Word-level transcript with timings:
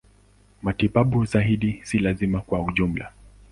Matibabu 0.61 1.25
zaidi 1.25 1.81
si 1.83 1.99
lazima 1.99 2.39
kwa 2.41 2.61
ujumla. 2.61 3.11